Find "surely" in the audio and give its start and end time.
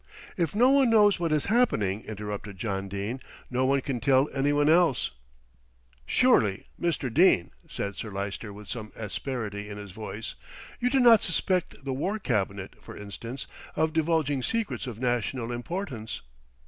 6.07-6.65